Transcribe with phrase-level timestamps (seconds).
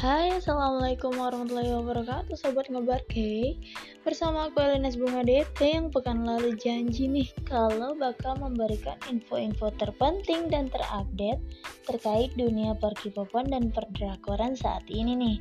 [0.00, 3.52] Hai, Assalamualaikum warahmatullahi wabarakatuh Sobat Ngebar K
[4.00, 10.48] Bersama aku Elinas Bunga DT yang pekan lalu janji nih Kalau bakal memberikan info-info terpenting
[10.48, 11.44] dan terupdate
[11.84, 15.36] Terkait dunia perkipopan dan perdrakoran saat ini nih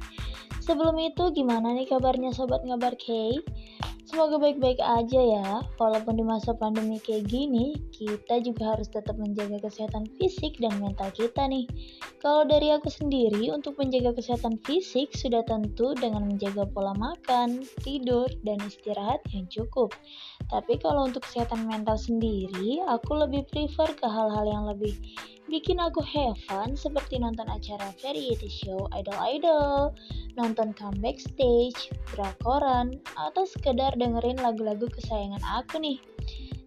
[0.60, 3.40] Sebelum itu gimana nih kabarnya Sobat Ngebar K?
[4.10, 5.62] Semoga baik-baik aja ya.
[5.78, 11.14] Walaupun di masa pandemi kayak gini, kita juga harus tetap menjaga kesehatan fisik dan mental
[11.14, 11.70] kita nih.
[12.18, 18.26] Kalau dari aku sendiri, untuk menjaga kesehatan fisik sudah tentu dengan menjaga pola makan, tidur,
[18.42, 19.94] dan istirahat yang cukup.
[20.50, 24.98] Tapi kalau untuk kesehatan mental sendiri, aku lebih prefer ke hal-hal yang lebih
[25.50, 29.94] bikin aku have fun seperti nonton acara variety show idol-idol,
[30.38, 35.98] nonton comeback stage, drakoran, atau sekedar dengerin lagu-lagu kesayangan aku nih.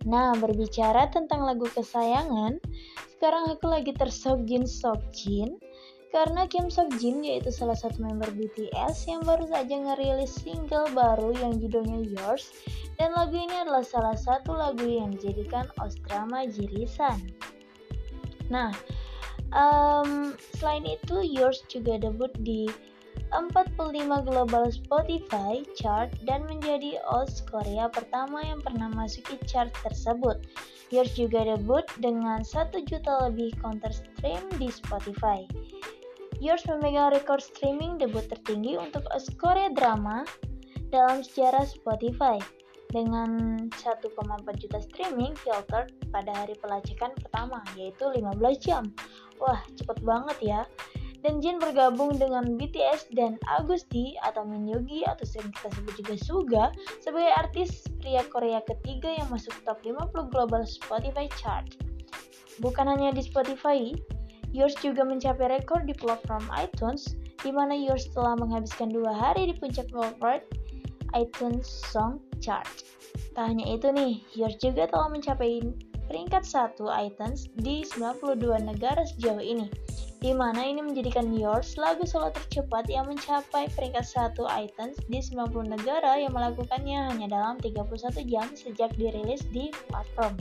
[0.02, 2.58] Nah, berbicara tentang lagu kesayangan,
[3.06, 5.58] sekarang aku lagi tersok Jin Sok Jin
[6.12, 11.32] karena Kim Sok Jin yaitu salah satu member BTS yang baru saja ngerilis single baru
[11.40, 12.52] yang judulnya Yours
[13.00, 17.16] dan lagu ini adalah salah satu lagu yang dijadikan Ostrama Jirisan.
[18.52, 18.76] Nah,
[19.56, 22.68] um, selain itu Yours juga debut di
[23.32, 30.36] 45 global Spotify chart dan menjadi OS Korea pertama yang pernah masuki chart tersebut.
[30.92, 35.48] Yours juga debut dengan 1 juta lebih counter stream di Spotify.
[36.42, 40.26] Yours memegang rekor streaming debut tertinggi untuk OS Korea drama
[40.90, 42.42] dalam sejarah Spotify
[42.90, 44.02] dengan 1,4
[44.58, 48.90] juta streaming filter pada hari pelacakan pertama yaitu 15 jam.
[49.38, 50.60] Wah, cepet banget ya.
[51.22, 56.14] Dan Jin bergabung dengan BTS dan Agusti atau Min Yogi atau sering kita sebut juga
[56.18, 56.64] Suga
[56.98, 61.78] sebagai artis pria Korea ketiga yang masuk top 50 global Spotify chart.
[62.58, 63.94] Bukan hanya di Spotify,
[64.52, 69.54] Yours juga mencapai rekor di platform iTunes, di mana Yours telah menghabiskan dua hari di
[69.56, 70.44] puncak Billboard
[71.16, 72.68] iTunes Song Chart.
[73.32, 75.64] Tak hanya itu nih, Yours juga telah mencapai
[76.08, 76.76] peringkat 1
[77.08, 79.72] iTunes di 92 negara sejauh ini,
[80.20, 85.72] di mana ini menjadikan Yours lagu solo tercepat yang mencapai peringkat 1 iTunes di 90
[85.72, 87.88] negara yang melakukannya hanya dalam 31
[88.28, 90.36] jam sejak dirilis di platform.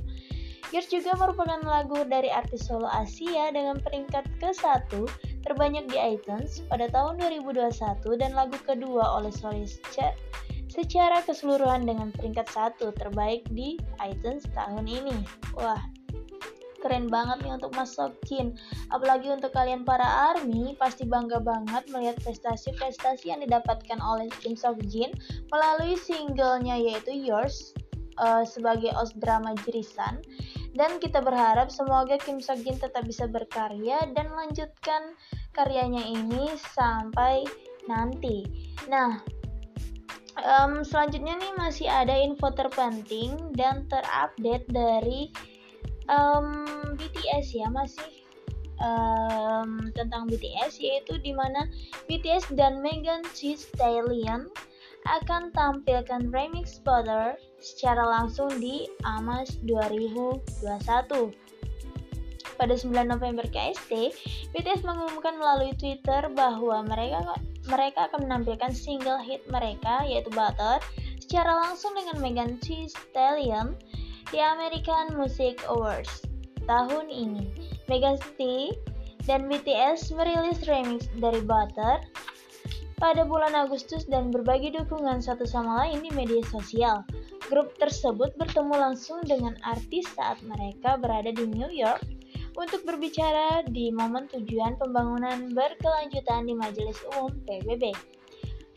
[0.72, 4.88] Yours juga merupakan lagu dari artis solo Asia dengan peringkat ke-1
[5.44, 7.76] terbanyak di iTunes pada tahun 2021
[8.16, 9.84] dan lagu kedua oleh solis
[10.72, 15.28] secara keseluruhan dengan peringkat satu terbaik di iTunes tahun ini.
[15.60, 15.84] Wah,
[16.80, 18.56] keren banget nih untuk Mas Sokin.
[18.96, 24.80] Apalagi untuk kalian para ARMY, pasti bangga banget melihat prestasi-prestasi yang didapatkan oleh Kim Sok
[24.88, 25.12] Jin
[25.52, 27.76] melalui singlenya yaitu Yours
[28.18, 30.24] uh, sebagai os drama Jirisan.
[30.72, 35.16] Dan kita berharap semoga Kim Sok Jin tetap bisa berkarya dan melanjutkan
[35.52, 37.44] karyanya ini sampai
[37.92, 38.48] nanti.
[38.88, 39.20] Nah,
[40.40, 45.28] um, selanjutnya nih masih ada info terpenting dan terupdate dari
[46.08, 46.64] um,
[46.96, 48.24] BTS ya masih
[48.80, 51.68] um, tentang BTS yaitu di mana
[52.08, 54.48] BTS dan Megan Thee Stallion
[55.06, 61.34] akan tampilkan remix Butter secara langsung di AMAS 2021.
[62.62, 64.14] Pada 9 November KST,
[64.54, 67.34] BTS mengumumkan melalui Twitter bahwa mereka
[67.66, 70.78] mereka akan menampilkan single hit mereka yaitu Butter
[71.18, 73.74] secara langsung dengan Megan Thee Stallion
[74.30, 76.26] di American Music Awards
[76.70, 77.50] tahun ini.
[77.90, 78.74] Megan Thee
[79.26, 82.02] dan BTS merilis remix dari Butter
[83.02, 87.02] pada bulan Agustus dan berbagi dukungan satu sama lain di media sosial.
[87.50, 92.06] Grup tersebut bertemu langsung dengan artis saat mereka berada di New York
[92.54, 97.90] untuk berbicara di momen tujuan pembangunan berkelanjutan di Majelis Umum PBB.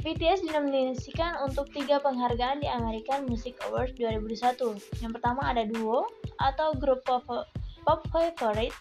[0.00, 5.04] BTS dinominasikan untuk tiga penghargaan di American Music Awards 2021.
[5.04, 6.08] Yang pertama ada duo
[6.40, 7.24] atau grup pop,
[7.84, 8.72] pop favorite,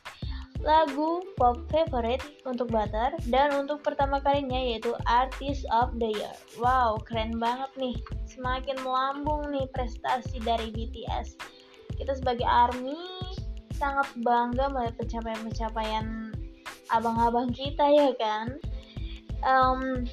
[0.63, 6.35] lagu pop favorite untuk Butter, dan untuk pertama kalinya yaitu Artist of the Year.
[6.55, 7.97] Wow, keren banget nih.
[8.23, 11.35] Semakin melambung nih prestasi dari BTS.
[11.99, 12.95] Kita sebagai ARMY
[13.75, 16.31] sangat bangga melihat pencapaian-pencapaian
[16.95, 18.55] abang-abang kita ya kan.
[19.43, 20.07] Um,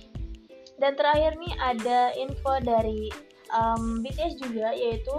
[0.83, 3.07] dan terakhir nih ada info dari
[3.55, 5.15] um, BTS juga yaitu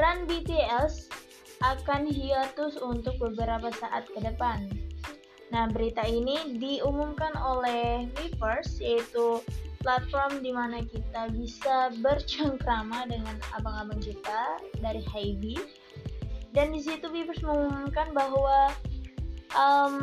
[0.00, 1.05] Run BTS
[1.64, 4.68] akan hiatus untuk beberapa saat ke depan.
[5.54, 9.40] Nah, berita ini diumumkan oleh Weverse yaitu
[9.86, 15.62] platform di mana kita bisa bercengkrama dengan abang-abang kita dari Hybe
[16.50, 18.74] dan di situ Bibers mengumumkan bahwa
[19.54, 20.02] um,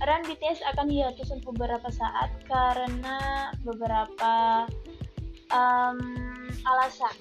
[0.00, 4.64] run BTS akan hiatus untuk beberapa saat karena beberapa
[5.52, 6.00] um,
[6.64, 7.12] alasan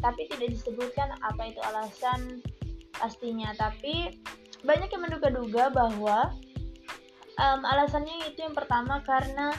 [0.00, 2.42] tapi tidak disebutkan apa itu alasan
[2.98, 4.20] pastinya tapi
[4.64, 6.32] banyak yang menduga-duga bahwa
[7.38, 9.54] um, alasannya itu yang pertama karena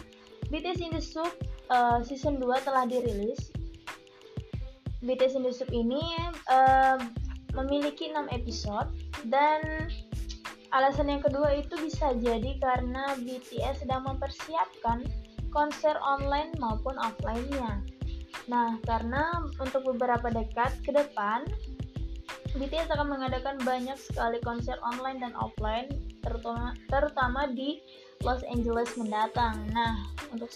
[0.49, 1.31] BTS in the Soup
[1.69, 3.51] uh, season 2 telah dirilis
[5.05, 6.01] BTS in the Soup ini
[6.49, 6.97] uh,
[7.53, 8.89] memiliki 6 episode
[9.29, 9.89] dan
[10.75, 15.05] alasan yang kedua itu bisa jadi karena BTS sedang mempersiapkan
[15.55, 17.81] konser online maupun offline-nya.
[18.51, 21.47] Nah, karena untuk beberapa dekad ke depan
[22.57, 25.89] BTS akan mengadakan banyak sekali konser online dan offline
[26.25, 27.79] terutama terutama di
[28.25, 29.69] Los Angeles mendatang.
[29.71, 30.49] Nah, untuk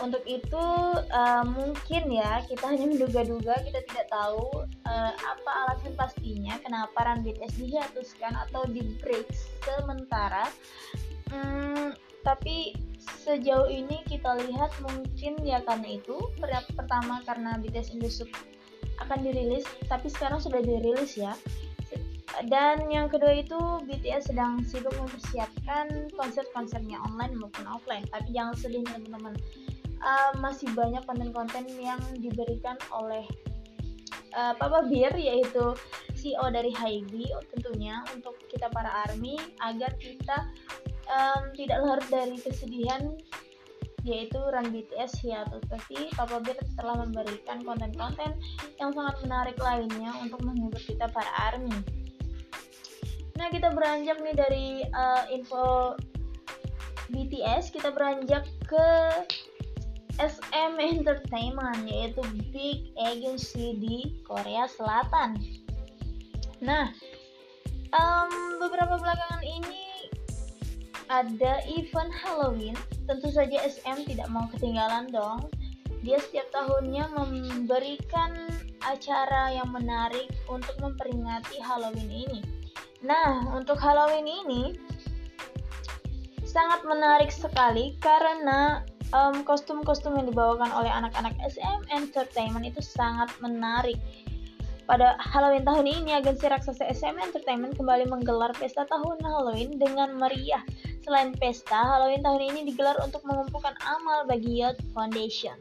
[0.00, 0.64] untuk itu
[1.12, 7.20] uh, mungkin ya kita hanya menduga-duga kita tidak tahu uh, apa alasan pastinya kenapa Run
[7.20, 9.28] BTS dihiatuskan atau di break
[9.66, 10.48] sementara.
[11.28, 11.92] Hmm,
[12.24, 12.72] tapi
[13.02, 16.16] sejauh ini kita lihat mungkin ya karena itu
[16.72, 18.30] pertama karena BTS in the Soup
[19.00, 21.32] akan dirilis tapi sekarang sudah dirilis ya.
[22.48, 28.08] Dan yang kedua itu BTS sedang sibuk mempersiapkan konser-konsernya online maupun offline.
[28.08, 29.36] Tapi jangan sedih teman-teman
[30.00, 33.28] uh, masih banyak konten-konten yang diberikan oleh
[34.34, 35.76] uh, Papa Bir yaitu
[36.16, 40.46] CEO dari Hybe tentunya untuk kita para ARMY agar kita
[41.10, 43.18] um, tidak larut dari kesedihan
[44.02, 48.34] yaitu Run BTS hiatus tapi Papa Bir telah memberikan konten-konten
[48.82, 52.02] yang sangat menarik lainnya untuk menghibur kita para ARMY
[53.32, 55.96] Nah, kita beranjak nih dari uh, info
[57.12, 58.88] BTS, kita beranjak ke
[60.20, 62.20] SM Entertainment yaitu
[62.52, 63.96] big agency di
[64.28, 65.40] Korea Selatan.
[66.60, 66.92] Nah,
[67.96, 69.91] um, beberapa belakangan ini
[71.12, 72.72] ada event Halloween.
[73.04, 75.52] Tentu saja SM tidak mau ketinggalan dong.
[76.00, 78.32] Dia setiap tahunnya memberikan
[78.82, 82.40] acara yang menarik untuk memperingati Halloween ini.
[83.04, 84.74] Nah, untuk Halloween ini
[86.48, 88.82] sangat menarik sekali karena
[89.44, 94.00] kostum-kostum um, yang dibawakan oleh anak-anak SM Entertainment itu sangat menarik.
[94.88, 100.64] Pada Halloween tahun ini, agensi raksasa SM Entertainment kembali menggelar pesta tahun Halloween dengan meriah.
[101.02, 105.58] Selain pesta, Halloween tahun ini digelar untuk mengumpulkan amal bagi Youth Foundation.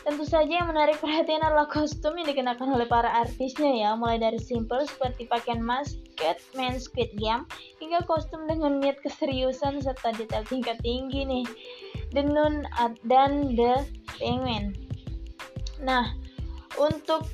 [0.00, 4.40] Tentu saja yang menarik perhatian adalah kostum yang dikenakan oleh para artisnya ya, mulai dari
[4.40, 7.44] simple seperti pakaian masket main Squid Game
[7.84, 11.44] hingga kostum dengan niat keseriusan serta detail tingkat tinggi nih.
[12.16, 12.64] The Nun
[13.04, 13.84] dan The
[14.16, 14.72] Penguin.
[15.84, 16.16] Nah,
[16.80, 17.28] untuk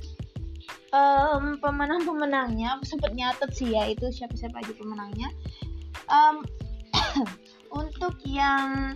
[0.90, 5.30] um, pemenang-pemenangnya sempat nyatet sih ya itu siapa-siapa aja pemenangnya.
[6.10, 6.42] Um,
[7.80, 8.94] untuk yang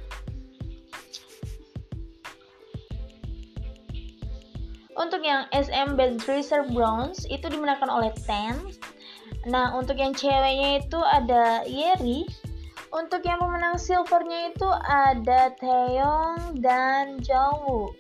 [5.01, 8.53] Untuk yang SM Best Dresser Bronze itu dimenangkan oleh Ten.
[9.49, 12.29] Nah, untuk yang ceweknya itu ada Yeri.
[12.93, 17.97] Untuk yang pemenang silvernya itu ada Taeyong dan Jungwoo.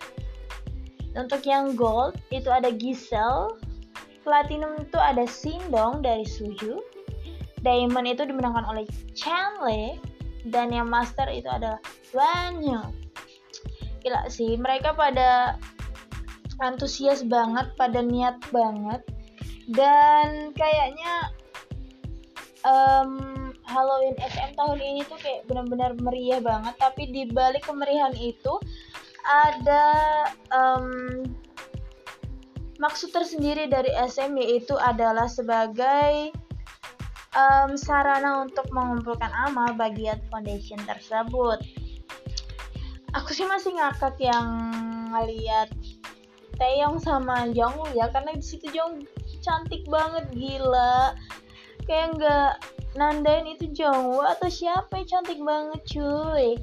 [1.16, 3.56] Untuk yang gold itu ada Giselle.
[4.20, 6.84] Platinum itu ada Sindong dari Suju.
[7.60, 10.00] Diamond itu dimenangkan oleh Chanle
[10.48, 11.80] dan yang master itu adalah
[12.16, 12.88] Wanyo.
[14.00, 15.60] Gila sih, mereka pada
[16.60, 19.04] antusias banget, pada niat banget,
[19.72, 21.28] dan kayaknya
[22.64, 26.74] um, Halloween SM tahun ini tuh kayak benar-benar meriah banget.
[26.80, 28.56] Tapi di balik kemeriahan itu
[29.28, 29.86] ada
[30.50, 31.22] um,
[32.80, 36.32] maksud tersendiri dari SM yaitu adalah sebagai
[37.34, 41.62] um, sarana untuk mengumpulkan amal bagi foundation tersebut.
[43.14, 44.46] Aku sih masih ngakak yang
[45.10, 45.70] ngeliat
[46.60, 49.08] Taeyong sama Jungwoo ya karena di situ Jung
[49.40, 51.16] cantik banget gila.
[51.88, 52.52] Kayak nggak
[52.94, 56.60] nandain itu Jungwoo atau siapa yang cantik banget cuy.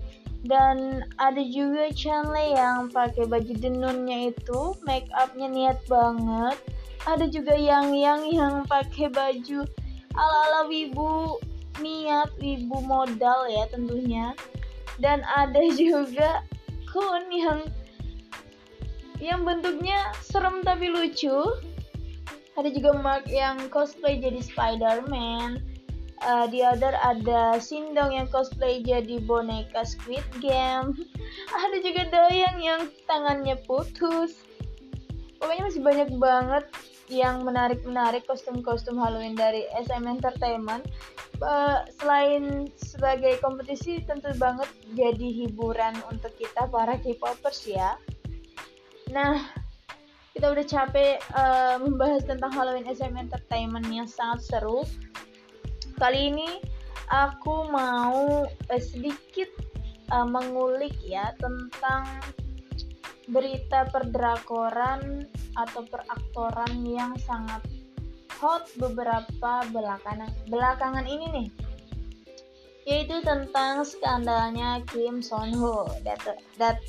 [0.48, 6.56] Dan ada juga Chanle yang pakai baju denunnya itu make upnya niat banget.
[7.04, 9.66] Ada juga yang yang yang pakai baju
[10.18, 11.38] ala ala wibu
[11.78, 14.34] niat wibu modal ya tentunya
[14.98, 16.42] dan ada juga
[16.88, 17.62] Kun yang
[19.22, 21.46] yang bentuknya serem tapi lucu.
[22.58, 25.62] Ada juga Mark yang cosplay jadi Spider-Man.
[26.18, 30.98] Uh, di other ada Sindong yang cosplay jadi boneka Squid Game.
[31.62, 34.42] ada juga Doyang yang tangannya putus.
[35.38, 36.66] Pokoknya masih banyak banget
[37.08, 40.84] yang menarik-menarik kostum-kostum Halloween dari SM Entertainment.
[41.38, 47.94] uh, selain sebagai kompetisi tentu banget jadi hiburan untuk kita para K-popers ya.
[49.14, 49.46] Nah,
[50.34, 54.82] kita udah capek uh, membahas tentang Halloween SM Entertainment yang sangat seru.
[56.02, 56.50] Kali ini
[57.10, 59.50] aku mau uh, sedikit
[60.12, 62.06] uh, mengulik ya tentang
[63.28, 65.28] berita perdrakoran
[65.60, 67.64] atau peraktoran yang sangat
[68.40, 71.48] hot beberapa belakangan belakangan ini nih
[72.88, 75.92] yaitu tentang skandalnya Kim Son Ho.
[76.08, 76.24] That,
[76.56, 76.80] that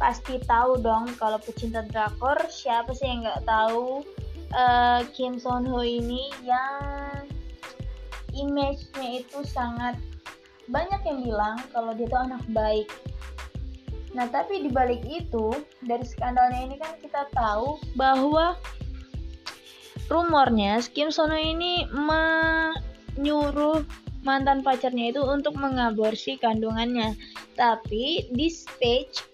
[0.00, 4.00] pasti tahu dong kalau pecinta drakor siapa sih yang nggak tahu
[4.56, 7.28] uh, Kim Son Ho ini yang
[8.32, 10.00] image-nya itu sangat
[10.72, 12.88] banyak yang bilang kalau dia tuh anak baik.
[14.12, 15.52] Nah tapi dibalik itu
[15.84, 18.56] dari skandalnya ini kan kita tahu bahwa
[20.12, 21.88] rumornya Kim Sono ini
[23.16, 23.80] menyuruh
[24.22, 27.16] mantan pacarnya itu untuk mengaborsi kandungannya.
[27.56, 29.24] Tapi dispatch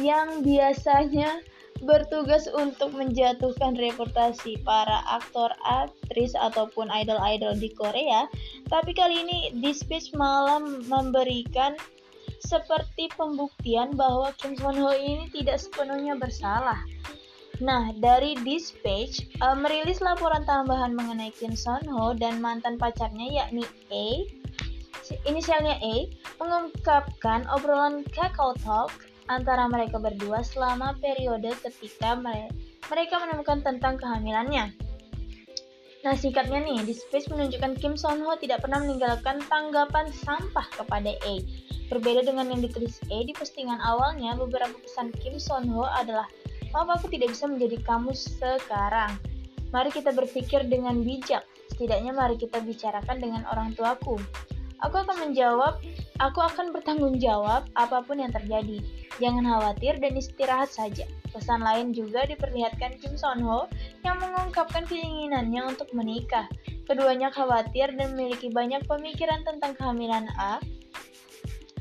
[0.00, 1.42] yang biasanya
[1.82, 8.26] bertugas untuk menjatuhkan reputasi para aktor, aktris ataupun idol-idol di Korea,
[8.66, 10.58] tapi kali ini Dispatch malah
[10.90, 11.78] memberikan
[12.42, 16.78] seperti pembuktian bahwa Kim Son Ho ini tidak sepenuhnya bersalah.
[17.58, 23.66] Nah, dari Dispatch uh, merilis laporan tambahan mengenai Kim Son Ho dan mantan pacarnya yakni
[23.90, 24.06] A,
[25.26, 25.94] inisialnya A,
[26.38, 28.94] mengungkapkan obrolan Kakao Talk
[29.26, 32.14] antara mereka berdua selama periode ketika
[32.88, 34.70] mereka menemukan tentang kehamilannya.
[36.06, 41.34] Nah, singkatnya nih, Dispatch menunjukkan Kim Son Ho tidak pernah meninggalkan tanggapan sampah kepada A.
[41.88, 46.28] Berbeda dengan yang ditulis A di postingan awalnya, beberapa pesan Kim Son Ho adalah
[46.76, 49.16] Maaf aku tidak bisa menjadi kamu sekarang.
[49.72, 51.44] Mari kita berpikir dengan bijak.
[51.72, 54.20] Setidaknya mari kita bicarakan dengan orang tuaku.
[54.84, 55.82] Aku akan menjawab,
[56.22, 58.78] aku akan bertanggung jawab apa pun yang terjadi.
[59.18, 61.02] Jangan khawatir dan istirahat saja.
[61.34, 63.66] Pesan lain juga diperlihatkan Kim Son Ho
[64.06, 66.46] yang mengungkapkan keinginannya untuk menikah.
[66.86, 70.62] Keduanya khawatir dan memiliki banyak pemikiran tentang kehamilan A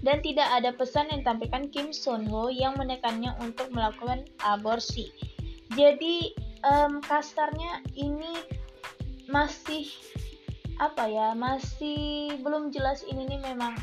[0.06, 5.10] dan tidak ada pesan yang ditampilkan Kim Son Ho yang menekannya untuk melakukan aborsi.
[5.74, 8.34] Jadi um, kasarnya ini
[9.28, 9.90] masih
[10.78, 13.74] apa ya masih belum jelas ini nih memang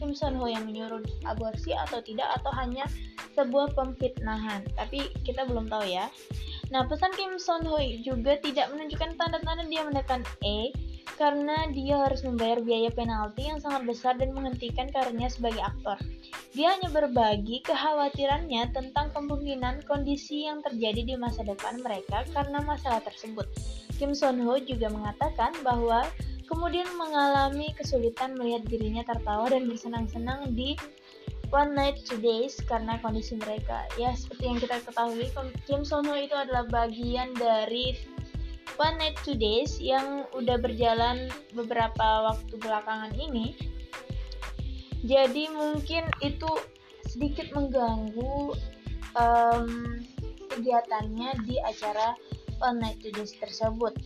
[0.00, 2.88] Kim Son Ho yang menyuruh aborsi atau tidak atau hanya
[3.36, 4.64] sebuah pemfitnahan.
[4.74, 6.08] Tapi kita belum tahu ya.
[6.72, 10.72] Nah pesan Kim Son Ho juga tidak menunjukkan tanda-tanda dia menekan E
[11.20, 16.00] karena dia harus membayar biaya penalti yang sangat besar dan menghentikan karirnya sebagai aktor.
[16.56, 23.04] Dia hanya berbagi kekhawatirannya tentang kemungkinan kondisi yang terjadi di masa depan mereka karena masalah
[23.04, 23.44] tersebut.
[24.00, 26.08] Kim Son Ho juga mengatakan bahwa
[26.48, 30.72] kemudian mengalami kesulitan melihat dirinya tertawa dan bersenang-senang di
[31.52, 33.84] One Night Two Days karena kondisi mereka.
[33.98, 35.28] Ya, seperti yang kita ketahui,
[35.68, 37.98] Kim Son Ho itu adalah bagian dari
[38.76, 43.56] One Night Two Days yang udah berjalan beberapa waktu belakangan ini
[45.00, 46.50] jadi mungkin itu
[47.08, 48.52] sedikit mengganggu
[49.16, 49.66] um,
[50.52, 52.12] kegiatannya di acara
[52.60, 53.96] One Night Two Days tersebut.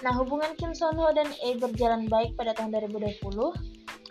[0.00, 3.18] Nah, hubungan Kim Son Ho dan E berjalan baik pada tahun 2020,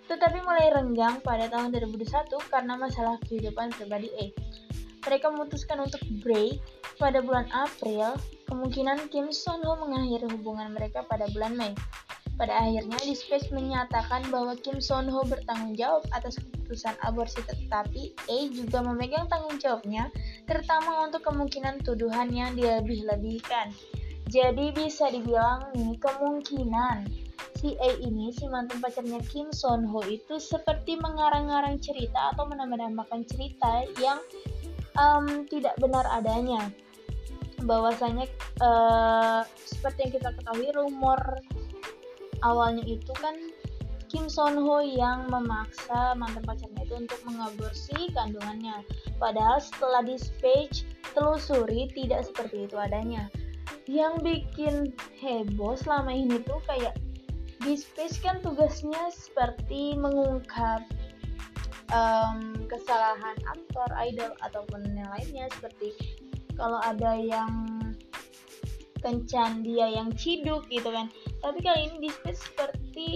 [0.06, 4.26] tetapi mulai renggang pada tahun 2021 karena masalah kehidupan pribadi E.
[5.08, 6.60] Mereka memutuskan untuk break
[7.00, 11.76] pada bulan April Kemungkinan Kim Son Ho mengakhiri hubungan mereka pada bulan Mei.
[12.40, 18.38] Pada akhirnya, Dispatch menyatakan bahwa Kim Son Ho bertanggung jawab atas keputusan aborsi tetapi A
[18.48, 20.08] juga memegang tanggung jawabnya,
[20.48, 23.76] terutama untuk kemungkinan tuduhan yang dilebih-lebihkan.
[24.32, 27.10] Jadi bisa dibilang nih kemungkinan
[27.60, 33.28] si A ini, si mantan pacarnya Kim Son Ho itu seperti mengarang-arang cerita atau menambah-nambahkan
[33.28, 34.24] cerita yang
[34.98, 36.70] um, tidak benar adanya
[37.66, 38.30] bahwasanya
[38.62, 41.20] uh, seperti yang kita ketahui rumor
[42.46, 43.34] awalnya itu kan
[44.08, 48.80] Kim Son Ho yang memaksa mantan pacarnya itu untuk mengaborsi kandungannya.
[49.20, 53.28] Padahal setelah dispatch telusuri tidak seperti itu adanya.
[53.84, 54.76] Yang bikin
[55.20, 56.96] heboh selama ini tuh kayak
[57.68, 60.88] dispatch kan tugasnya seperti mengungkap
[61.94, 65.94] um, kesalahan aktor, idol ataupun yang lainnya seperti
[66.58, 67.52] kalau ada yang
[69.00, 71.08] kencan dia yang ciduk gitu kan.
[71.46, 73.10] Tapi kali ini Disney seperti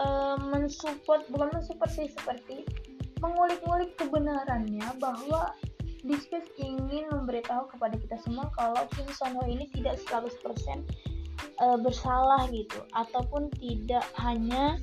[0.00, 2.64] uh, mensupport bukan mensupport sih seperti
[3.20, 5.54] mengulik-ngulik kebenarannya bahwa
[6.02, 10.42] Disney ingin memberitahu kepada kita semua kalau Kim Son Ho ini tidak 100%
[11.62, 14.82] uh, bersalah gitu ataupun tidak hanya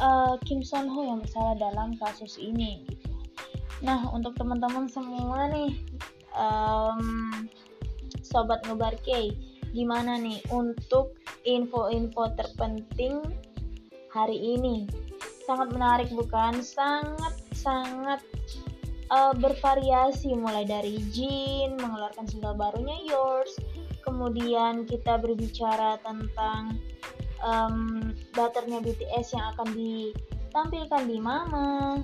[0.00, 2.86] uh, Kim Son Ho yang bersalah dalam kasus ini.
[3.82, 5.74] Nah untuk teman-teman semua nih
[6.38, 7.02] um,
[8.22, 9.34] sobat ngebar K
[9.72, 13.20] gimana nih untuk info-info terpenting
[14.12, 14.86] hari ini?
[15.42, 16.62] Sangat menarik bukan?
[16.62, 18.20] Sangat sangat
[19.10, 20.36] uh, bervariasi.
[20.38, 23.58] Mulai dari Jin mengeluarkan single barunya Yours.
[24.06, 26.78] Kemudian kita berbicara tentang
[27.42, 32.00] um, butternya BTS yang akan ditampilkan di Mama.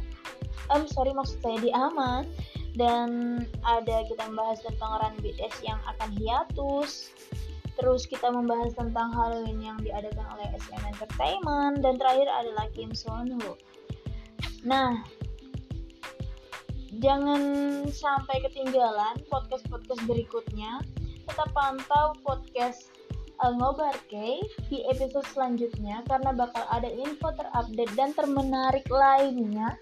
[0.68, 2.28] Um, sorry maksud saya di Aman.
[2.76, 7.10] Dan ada kita membahas tentang run BTS yang akan hiatus.
[7.78, 11.80] Terus kita membahas tentang Halloween yang diadakan oleh SM Entertainment.
[11.82, 13.58] Dan terakhir adalah Kim Son Ho.
[14.62, 15.02] Nah
[16.98, 17.42] jangan
[17.88, 20.82] sampai ketinggalan podcast-podcast berikutnya.
[21.28, 22.97] Tetap pantau podcast
[23.38, 29.78] Ngobar K di episode selanjutnya karena bakal ada info terupdate dan termenarik lainnya.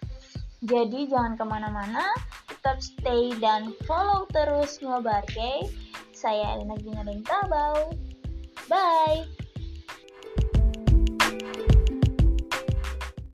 [0.64, 2.04] Jadi jangan ke mana-mana,
[2.48, 5.64] tetap stay dan follow terus Ngobar K.
[6.16, 7.92] Saya Elena Gina Tabau.
[8.68, 9.35] Bye!